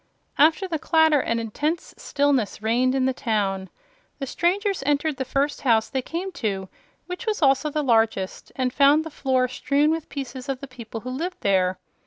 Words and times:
After 0.39 0.67
the 0.67 0.79
clatter 0.79 1.19
an 1.19 1.37
intense 1.37 1.93
stillness 1.95 2.59
reigned 2.63 2.95
in 2.95 3.05
the 3.05 3.13
town. 3.13 3.69
The 4.17 4.25
strangers 4.25 4.81
entered 4.83 5.17
the 5.17 5.25
first 5.25 5.61
house 5.61 5.89
they 5.91 6.01
came 6.01 6.31
to, 6.41 6.69
which 7.05 7.27
was 7.27 7.43
also 7.43 7.69
the 7.69 7.83
largest, 7.83 8.51
and 8.55 8.73
found 8.73 9.03
the 9.03 9.11
floor 9.11 9.47
strewn 9.47 9.91
with 9.91 10.09
pieces 10.09 10.49
of 10.49 10.59
the 10.59 10.65
people 10.65 11.01
who 11.01 11.11
lived 11.11 11.41
there. 11.41 11.77